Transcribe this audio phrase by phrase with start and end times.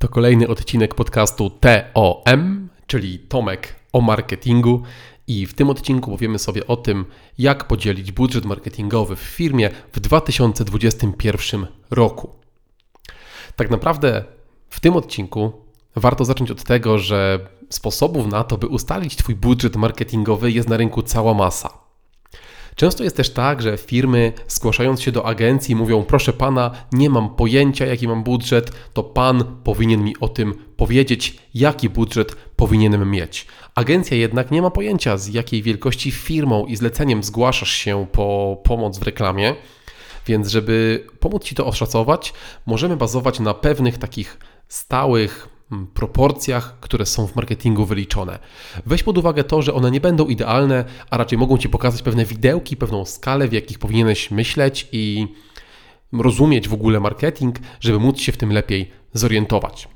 [0.00, 4.82] To kolejny odcinek podcastu TOM, czyli Tomek o marketingu.
[5.26, 7.04] I w tym odcinku powiemy sobie o tym,
[7.38, 12.30] jak podzielić budżet marketingowy w firmie w 2021 roku.
[13.56, 14.24] Tak naprawdę
[14.70, 15.52] w tym odcinku
[15.96, 20.76] warto zacząć od tego, że sposobów na to, by ustalić Twój budżet marketingowy, jest na
[20.76, 21.89] rynku cała masa.
[22.80, 27.36] Często jest też tak, że firmy zgłaszając się do agencji mówią: Proszę pana, nie mam
[27.36, 33.46] pojęcia, jaki mam budżet, to pan powinien mi o tym powiedzieć, jaki budżet powinienem mieć.
[33.74, 38.98] Agencja jednak nie ma pojęcia, z jakiej wielkości firmą i zleceniem zgłaszasz się po pomoc
[38.98, 39.54] w reklamie.
[40.26, 42.32] Więc, żeby pomóc Ci to oszacować,
[42.66, 44.38] możemy bazować na pewnych takich
[44.68, 45.48] stałych
[45.94, 48.38] proporcjach, które są w marketingu wyliczone.
[48.86, 52.24] Weź pod uwagę to, że one nie będą idealne, a raczej mogą Ci pokazać pewne
[52.24, 55.26] widełki, pewną skalę, w jakich powinieneś myśleć i
[56.12, 59.88] rozumieć w ogóle marketing, żeby móc się w tym lepiej zorientować.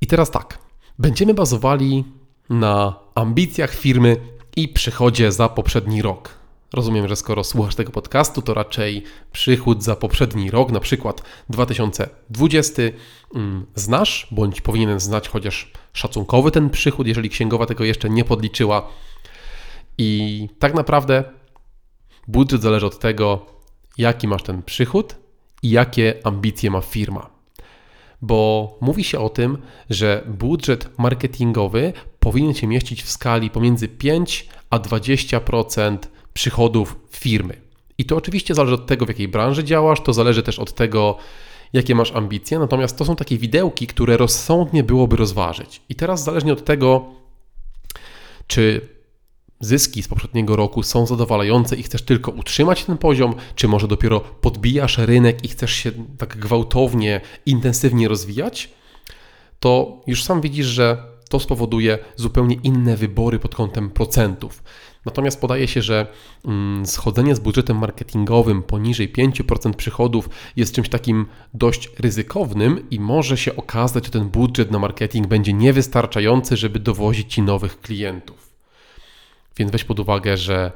[0.00, 0.58] I teraz tak,
[0.98, 2.04] będziemy bazowali
[2.50, 4.16] na ambicjach firmy
[4.56, 6.43] i przychodzie za poprzedni rok.
[6.74, 12.82] Rozumiem, że skoro słuchasz tego podcastu, to raczej przychód za poprzedni rok, na przykład 2020,
[13.34, 18.88] mm, znasz, bądź powinienem znać chociaż szacunkowy ten przychód, jeżeli księgowa tego jeszcze nie podliczyła.
[19.98, 21.24] I tak naprawdę
[22.28, 23.46] budżet zależy od tego,
[23.98, 25.16] jaki masz ten przychód
[25.62, 27.30] i jakie ambicje ma firma.
[28.22, 29.58] Bo mówi się o tym,
[29.90, 35.98] że budżet marketingowy powinien się mieścić w skali pomiędzy 5 a 20%
[36.34, 37.60] przychodów firmy.
[37.98, 41.16] I to oczywiście zależy od tego, w jakiej branży działasz, to zależy też od tego,
[41.72, 45.82] jakie masz ambicje, natomiast to są takie widełki, które rozsądnie byłoby rozważyć.
[45.88, 47.04] I teraz zależnie od tego,
[48.46, 48.88] czy
[49.60, 54.20] zyski z poprzedniego roku są zadowalające i chcesz tylko utrzymać ten poziom, czy może dopiero
[54.20, 58.70] podbijasz rynek i chcesz się tak gwałtownie, intensywnie rozwijać,
[59.60, 64.62] to już sam widzisz, że to spowoduje zupełnie inne wybory pod kątem procentów.
[65.06, 66.06] Natomiast podaje się, że
[66.44, 73.36] mm, schodzenie z budżetem marketingowym poniżej 5% przychodów jest czymś takim dość ryzykownym i może
[73.36, 78.54] się okazać, że ten budżet na marketing będzie niewystarczający, żeby dowozić ci nowych klientów.
[79.56, 80.72] Więc weź pod uwagę, że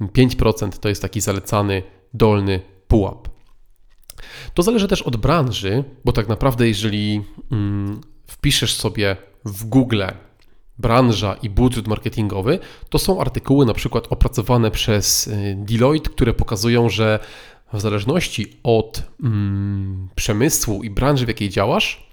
[0.00, 1.82] 5% to jest taki zalecany
[2.14, 3.28] dolny pułap.
[4.54, 7.22] To zależy też od branży, bo tak naprawdę, jeżeli
[7.52, 10.02] mm, wpiszesz sobie w Google
[10.78, 16.88] branża i budżet marketingowy, to są artykuły na przykład opracowane przez y, Deloitte, które pokazują,
[16.88, 17.18] że
[17.72, 22.06] w zależności od mm, przemysłu i branży, w jakiej działasz,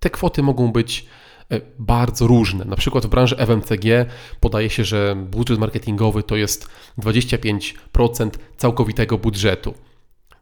[0.00, 1.06] te kwoty mogą być
[1.52, 2.64] y, bardzo różne.
[2.64, 4.06] Na przykład w branży FMCG
[4.40, 9.74] podaje się, że budżet marketingowy to jest 25% całkowitego budżetu.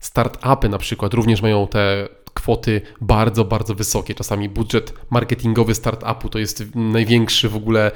[0.01, 4.15] Startupy na przykład również mają te kwoty bardzo, bardzo wysokie.
[4.15, 7.91] Czasami budżet marketingowy startupu to jest największy w ogóle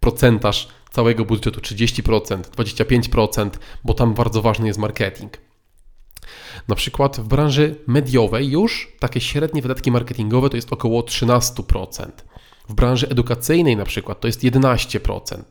[0.00, 3.50] procentaż całego budżetu 30%, 25%,
[3.84, 5.38] bo tam bardzo ważny jest marketing.
[6.68, 12.10] Na przykład w branży mediowej już takie średnie wydatki marketingowe to jest około 13%.
[12.68, 15.42] W branży edukacyjnej na przykład to jest 11%.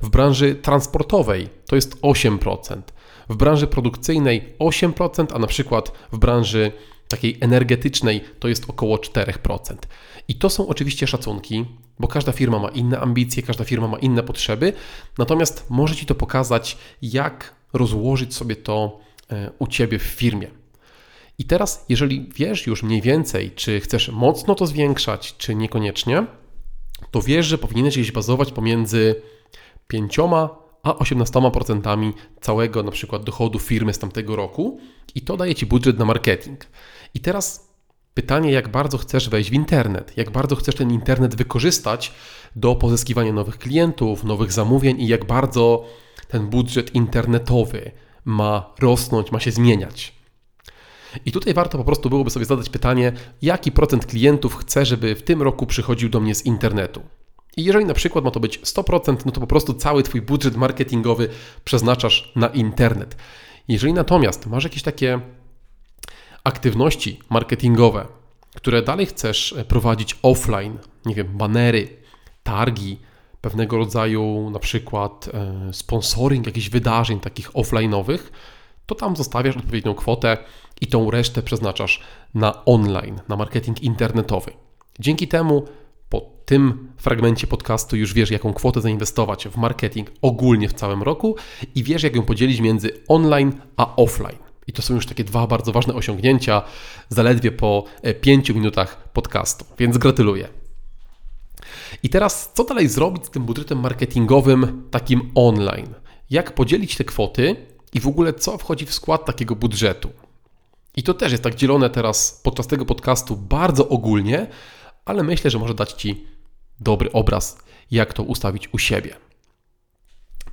[0.00, 2.82] W branży transportowej to jest 8%.
[3.28, 6.72] W branży produkcyjnej 8%, a na przykład w branży
[7.08, 9.76] takiej energetycznej to jest około 4%.
[10.28, 11.64] I to są oczywiście szacunki,
[11.98, 14.72] bo każda firma ma inne ambicje, każda firma ma inne potrzeby,
[15.18, 20.50] natomiast może Ci to pokazać, jak rozłożyć sobie to e, u Ciebie w firmie.
[21.38, 26.26] I teraz, jeżeli wiesz już mniej więcej, czy chcesz mocno to zwiększać, czy niekoniecznie,
[27.10, 29.22] to wiesz, że powinieneś gdzieś bazować pomiędzy
[29.88, 30.18] 5
[30.82, 34.80] a 18% całego na przykład dochodu firmy z tamtego roku
[35.14, 36.66] i to daje Ci budżet na marketing.
[37.14, 37.68] I teraz
[38.14, 42.12] pytanie, jak bardzo chcesz wejść w internet, jak bardzo chcesz ten internet wykorzystać
[42.56, 45.84] do pozyskiwania nowych klientów, nowych zamówień i jak bardzo
[46.28, 47.90] ten budżet internetowy
[48.24, 50.18] ma rosnąć, ma się zmieniać.
[51.26, 53.12] I tutaj warto po prostu byłoby sobie zadać pytanie,
[53.42, 57.02] jaki procent klientów chce, żeby w tym roku przychodził do mnie z internetu.
[57.58, 60.56] I jeżeli na przykład ma to być 100%, no to po prostu cały Twój budżet
[60.56, 61.28] marketingowy
[61.64, 63.16] przeznaczasz na internet.
[63.68, 65.20] Jeżeli natomiast masz jakieś takie
[66.44, 68.06] aktywności marketingowe,
[68.56, 71.88] które dalej chcesz e, prowadzić offline, nie wiem, banery,
[72.42, 72.98] targi,
[73.40, 78.20] pewnego rodzaju na przykład e, sponsoring jakichś wydarzeń takich offline'owych,
[78.86, 80.38] to tam zostawiasz odpowiednią kwotę
[80.80, 82.00] i tą resztę przeznaczasz
[82.34, 84.52] na online, na marketing internetowy.
[85.00, 85.66] Dzięki temu
[86.08, 91.36] po tym fragmencie podcastu już wiesz, jaką kwotę zainwestować w marketing ogólnie w całym roku
[91.74, 94.38] i wiesz, jak ją podzielić między online a offline.
[94.66, 96.62] I to są już takie dwa bardzo ważne osiągnięcia,
[97.08, 97.84] zaledwie po
[98.20, 100.48] 5 minutach podcastu, więc gratuluję.
[102.02, 105.94] I teraz, co dalej zrobić z tym budżetem marketingowym takim online?
[106.30, 107.56] Jak podzielić te kwoty
[107.94, 110.10] i w ogóle co wchodzi w skład takiego budżetu?
[110.96, 114.46] I to też jest tak dzielone teraz podczas tego podcastu bardzo ogólnie,
[115.08, 116.26] ale myślę, że może dać Ci
[116.80, 117.58] dobry obraz,
[117.90, 119.16] jak to ustawić u siebie.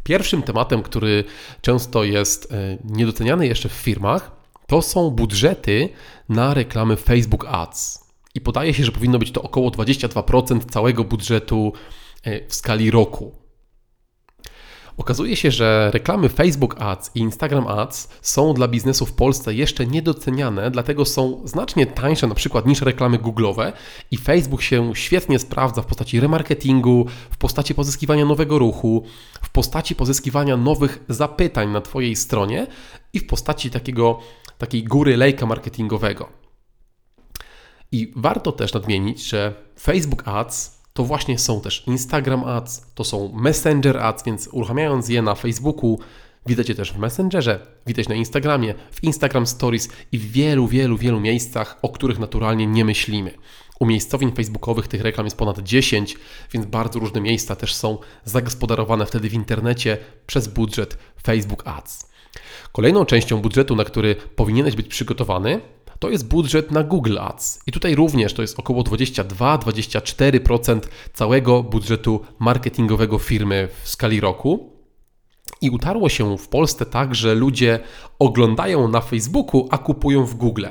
[0.04, 1.24] Pierwszym tematem, który
[1.62, 4.32] często jest e, niedoceniany jeszcze w firmach,
[4.68, 5.90] to są budżety
[6.30, 8.06] na reklamy Facebook Ads.
[8.36, 11.74] I podaje się, że powinno być to około 22% całego budżetu
[12.24, 13.45] e, w skali roku.
[14.98, 19.86] Okazuje się, że reklamy Facebook Ads i Instagram Ads są dla biznesu w Polsce jeszcze
[19.86, 23.72] niedoceniane, dlatego są znacznie tańsze na przykład niż reklamy Google'owe
[24.12, 29.06] i Facebook się świetnie sprawdza w postaci remarketingu, w postaci pozyskiwania nowego ruchu,
[29.42, 32.68] w postaci pozyskiwania nowych zapytań na Twojej stronie
[33.14, 34.20] i w postaci takiego,
[34.58, 36.30] takiej góry lejka marketingowego.
[37.92, 43.32] I warto też nadmienić, że Facebook Ads to właśnie są też Instagram Ads, to są
[43.34, 46.00] Messenger Ads, więc uruchamiając je na Facebooku,
[46.46, 50.98] widać je też w Messengerze, widać na Instagramie, w Instagram Stories i w wielu, wielu,
[50.98, 53.32] wielu miejscach, o których naturalnie nie myślimy.
[53.80, 56.18] Umiejscowień facebookowych tych reklam jest ponad 10,
[56.52, 59.98] więc bardzo różne miejsca też są zagospodarowane wtedy w internecie
[60.28, 62.10] przez budżet Facebook Ads.
[62.72, 65.62] Kolejną częścią budżetu, na który powinieneś być przygotowany,
[66.06, 67.60] to jest budżet na Google Ads.
[67.68, 70.80] I tutaj również to jest około 22-24%
[71.14, 74.74] całego budżetu marketingowego firmy w skali roku.
[75.62, 77.80] I utarło się w Polsce tak, że ludzie
[78.20, 80.66] oglądają na Facebooku, a kupują w Google.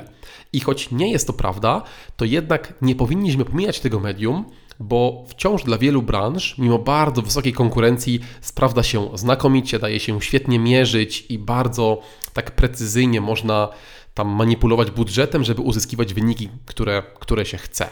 [0.53, 1.83] I choć nie jest to prawda,
[2.17, 4.45] to jednak nie powinniśmy pomijać tego medium,
[4.79, 10.59] bo wciąż dla wielu branż, mimo bardzo wysokiej konkurencji, sprawdza się znakomicie, daje się świetnie
[10.59, 12.01] mierzyć i bardzo
[12.33, 13.69] tak precyzyjnie można
[14.15, 17.89] tam manipulować budżetem, żeby uzyskiwać wyniki, które, które się chce.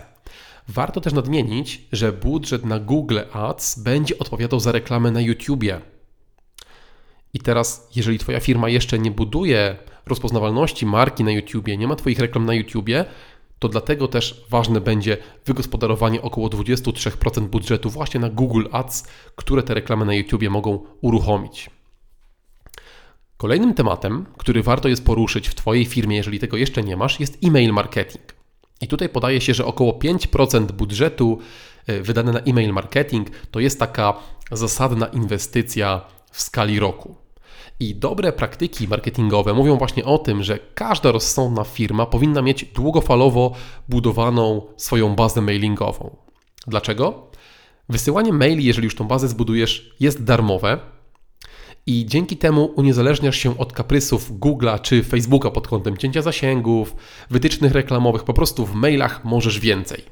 [0.68, 5.82] Warto też nadmienić, że budżet na Google Ads będzie odpowiadał za reklamę na YouTubie.
[7.34, 12.20] I teraz, jeżeli Twoja firma jeszcze nie buduje rozpoznawalności marki na YouTubie, nie ma Twoich
[12.20, 13.06] reklam na YouTubie,
[13.60, 19.74] to dlatego też ważne będzie wygospodarowanie około 23% budżetu właśnie na Google Ads, które te
[19.74, 21.70] reklamy na YouTubie mogą uruchomić.
[23.44, 27.38] Kolejnym tematem, który warto jest poruszyć w Twojej firmie, jeżeli tego jeszcze nie masz, jest
[27.46, 28.36] e-mail marketing.
[28.82, 31.40] I tutaj podaje się, że około 5% budżetu
[31.88, 34.14] e, wydane na e-mail marketing to jest taka
[34.52, 36.02] zasadna inwestycja
[36.32, 37.16] w skali roku.
[37.80, 43.54] I dobre praktyki marketingowe mówią właśnie o tym, że każda rozsądna firma powinna mieć długofalowo
[43.90, 46.16] budowaną swoją bazę mailingową.
[46.68, 47.32] Dlaczego?
[47.90, 50.93] Wysyłanie maili, jeżeli już tą bazę zbudujesz, jest darmowe,
[51.86, 56.96] i dzięki temu uniezależniasz się od kaprysów Google'a czy Facebooka pod kątem cięcia zasięgów,
[57.30, 60.04] wytycznych reklamowych, po prostu w mailach możesz więcej.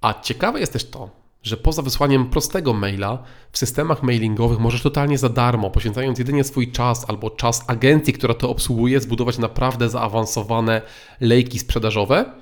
[0.00, 1.10] A ciekawe jest też to,
[1.42, 3.22] że poza wysłaniem prostego maila
[3.52, 8.34] w systemach mailingowych możesz totalnie za darmo, poświęcając jedynie swój czas albo czas agencji, która
[8.34, 10.82] to obsługuje, zbudować naprawdę zaawansowane
[11.20, 12.32] lejki sprzedażowe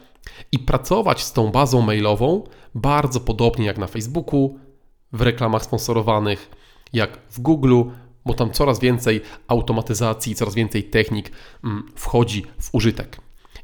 [0.52, 2.44] i pracować z tą bazą mailową
[2.74, 4.58] bardzo podobnie jak na Facebooku,
[5.12, 6.50] w reklamach sponsorowanych
[6.92, 7.82] jak w Google,
[8.26, 11.32] bo tam coraz więcej automatyzacji, coraz więcej technik
[11.64, 13.20] mm, wchodzi w użytek.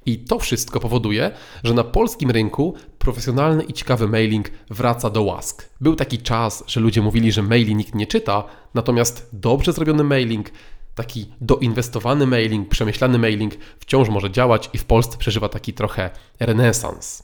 [0.07, 1.31] I to wszystko powoduje,
[1.65, 5.71] że na polskim rynku profesjonalny i ciekawy mailing wraca do łask.
[5.81, 10.51] Był taki czas, że ludzie mówili, że maili nikt nie czyta, natomiast dobrze zrobiony mailing,
[10.95, 17.23] taki doinwestowany mailing, przemyślany mailing wciąż może działać i w Polsce przeżywa taki trochę renesans.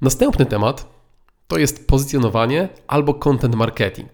[0.00, 0.95] Następny temat
[1.48, 4.10] to jest pozycjonowanie albo content marketing.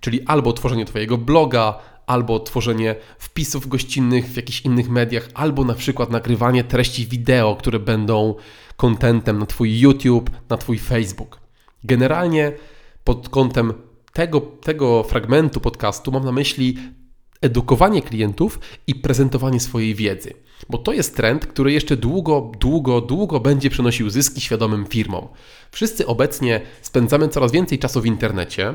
[0.00, 5.74] Czyli albo tworzenie Twojego bloga, albo tworzenie wpisów gościnnych w jakichś innych mediach, albo na
[5.74, 8.34] przykład nagrywanie treści wideo, które będą
[8.76, 11.40] kontentem na Twój YouTube, na Twój Facebook.
[11.84, 12.52] Generalnie
[13.04, 13.72] pod kątem
[14.12, 16.76] tego, tego fragmentu podcastu mam na myśli
[17.40, 20.34] edukowanie klientów i prezentowanie swojej wiedzy.
[20.68, 25.28] Bo to jest trend, który jeszcze długo, długo, długo będzie przynosił zyski świadomym firmom.
[25.70, 28.74] Wszyscy obecnie spędzamy coraz więcej czasu w internecie,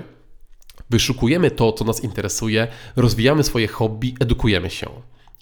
[0.89, 4.89] wyszukujemy to, co nas interesuje, rozwijamy swoje hobby, edukujemy się.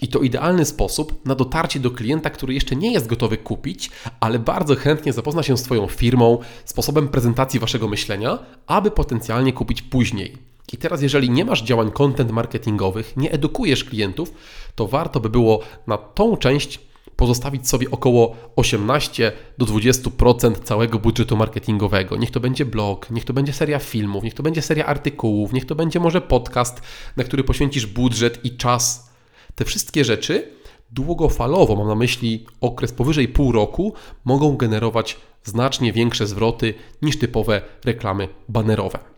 [0.01, 4.39] I to idealny sposób na dotarcie do klienta, który jeszcze nie jest gotowy kupić, ale
[4.39, 10.52] bardzo chętnie zapozna się z Twoją firmą, sposobem prezentacji Waszego myślenia, aby potencjalnie kupić później.
[10.73, 14.33] I teraz, jeżeli nie masz działań content marketingowych, nie edukujesz klientów,
[14.75, 16.79] to warto by było na tą część
[17.15, 22.15] pozostawić sobie około 18 do 20% całego budżetu marketingowego.
[22.15, 25.65] Niech to będzie blog, niech to będzie seria filmów, niech to będzie seria artykułów, niech
[25.65, 26.81] to będzie może podcast,
[27.17, 29.13] na który poświęcisz budżet i czas
[29.55, 30.51] Te wszystkie rzeczy
[30.91, 33.93] długofalowo, mam na myśli okres powyżej pół roku,
[34.25, 39.12] mogą generować znacznie większe zwroty niż typowe reklamy banerowe.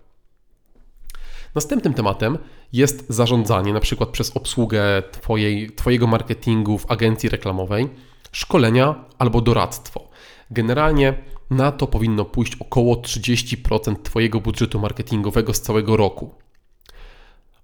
[1.56, 2.38] Następnym tematem
[2.74, 7.90] jest zarządzanie, na przykład przez obsługę twojej, Twojego marketingu w agencji reklamowej,
[8.32, 10.10] szkolenia albo doradztwo.
[10.52, 11.14] Generalnie
[11.50, 16.36] na to powinno pójść około 30% Twojego budżetu marketingowego z całego roku.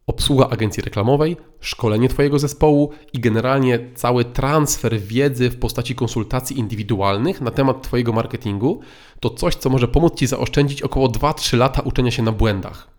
[0.07, 7.41] Obsługa agencji reklamowej, szkolenie Twojego zespołu i generalnie cały transfer wiedzy w postaci konsultacji indywidualnych
[7.41, 8.79] na temat Twojego marketingu
[9.19, 12.90] to coś, co może pomóc Ci zaoszczędzić około 2-3 lata uczenia się na błędach.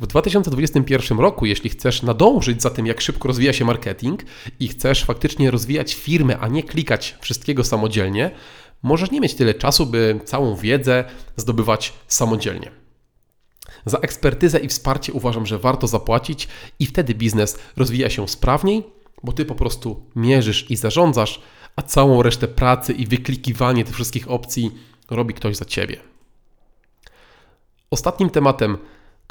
[0.00, 4.22] W 2021 roku, jeśli chcesz nadążyć za tym, jak szybko rozwija się marketing
[4.60, 8.30] i chcesz faktycznie rozwijać firmę, a nie klikać wszystkiego samodzielnie,
[8.82, 11.04] możesz nie mieć tyle czasu, by całą wiedzę
[11.36, 12.70] zdobywać samodzielnie.
[13.86, 18.82] Za ekspertyzę i wsparcie uważam, że warto zapłacić i wtedy biznes rozwija się sprawniej,
[19.22, 21.42] bo ty po prostu mierzysz i zarządzasz,
[21.76, 24.70] a całą resztę pracy i wyklikiwanie tych wszystkich opcji
[25.10, 25.96] robi ktoś za ciebie.
[27.90, 28.78] Ostatnim tematem,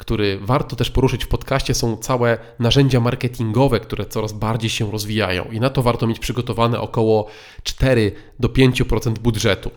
[0.02, 5.44] który warto też poruszyć w podcaście, są całe narzędzia marketingowe, które coraz bardziej się rozwijają
[5.44, 7.26] i na to warto mieć przygotowane około
[7.62, 9.70] 4 do 5% budżetu.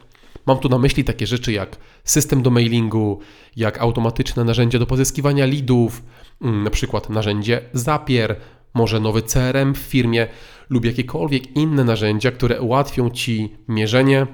[0.46, 3.20] Mam tu na myśli takie rzeczy jak system do mailingu,
[3.56, 6.04] jak automatyczne narzędzia do pozyskiwania leadów,
[6.42, 8.36] mm, na przykład narzędzie Zapier,
[8.74, 10.28] może nowy CRM w firmie
[10.70, 14.28] lub jakiekolwiek inne narzędzia, które ułatwią Ci mierzenie,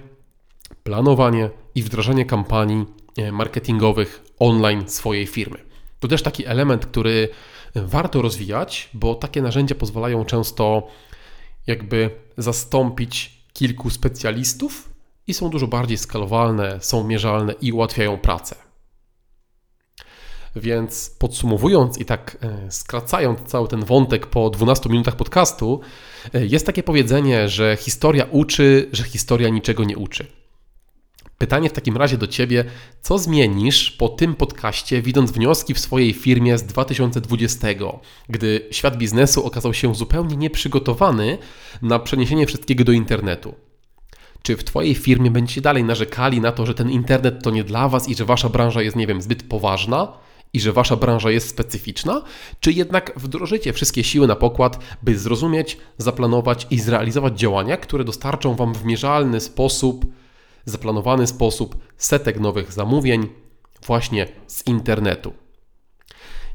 [0.83, 2.85] planowanie i wdrażanie kampanii
[3.17, 5.70] e, marketingowych online swojej firmy.
[6.01, 7.29] To też taki element, który
[7.75, 10.87] warto rozwijać, bo takie narzędzia pozwalają często
[11.67, 14.89] jakby zastąpić kilku specjalistów
[15.27, 18.55] i są dużo bardziej skalowalne, są mierzalne i ułatwiają pracę.
[20.55, 25.81] Więc podsumowując i tak e, skracając cały ten wątek po 12 minutach podcastu,
[26.33, 30.40] e, jest takie powiedzenie, że historia uczy, że historia niczego nie uczy.
[31.41, 32.65] Pytanie w takim razie do Ciebie,
[33.01, 37.67] co zmienisz po tym podcaście, widząc wnioski w swojej firmie z 2020,
[38.29, 41.37] gdy świat biznesu okazał się zupełnie nieprzygotowany
[41.81, 43.55] na przeniesienie wszystkiego do internetu?
[44.41, 47.89] Czy w Twojej firmie będziecie dalej narzekali na to, że ten internet to nie dla
[47.89, 50.13] Was i że Wasza branża jest, nie wiem, zbyt poważna?
[50.53, 52.21] i że wasza branża jest specyficzna,
[52.59, 58.55] czy jednak wdrożycie wszystkie siły na pokład, by zrozumieć, zaplanować i zrealizować działania, które dostarczą
[58.55, 60.05] wam w mierzalny sposób,
[60.65, 63.27] zaplanowany sposób setek nowych zamówień
[63.85, 65.33] właśnie z internetu.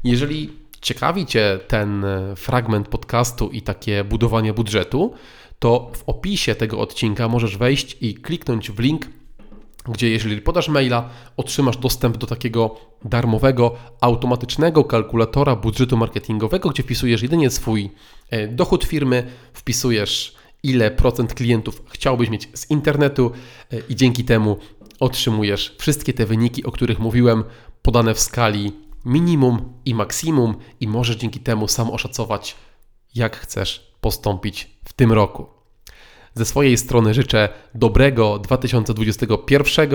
[0.03, 5.13] Jeżeli ciekawi Cię ten fragment podcastu i takie budowanie budżetu,
[5.59, 9.07] to w opisie tego odcinka możesz wejść i kliknąć w link,
[9.89, 17.21] gdzie jeżeli podasz maila, otrzymasz dostęp do takiego darmowego, automatycznego kalkulatora budżetu marketingowego, gdzie wpisujesz
[17.21, 17.89] jedynie swój
[18.29, 20.35] e, dochód firmy, wpisujesz
[20.69, 23.31] ile procent klientów chciałbyś mieć z internetu
[23.71, 24.57] e, i dzięki temu
[24.99, 27.43] otrzymujesz wszystkie te wyniki, o których mówiłem,
[27.81, 28.71] podane w skali
[29.05, 32.55] minimum i maksimum i możesz dzięki temu sam oszacować,
[33.15, 35.45] jak chcesz postąpić w tym roku.
[36.33, 39.89] Ze swojej strony życzę dobrego 2021.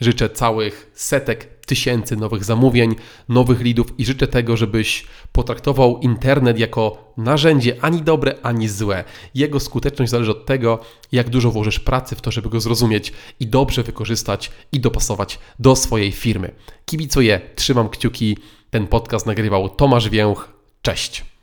[0.00, 2.94] Życzę całych setek tysięcy nowych zamówień,
[3.28, 9.04] nowych lidów i życzę tego, żebyś potraktował internet jako narzędzie ani dobre, ani złe.
[9.34, 10.78] Jego skuteczność zależy od tego,
[11.12, 15.76] jak dużo włożysz pracy w to, żeby go zrozumieć i dobrze wykorzystać i dopasować do
[15.76, 16.54] swojej firmy.
[16.86, 18.36] Kibicuję, trzymam kciuki.
[18.70, 20.48] Ten podcast nagrywał Tomasz Więch.
[20.82, 21.37] Cześć.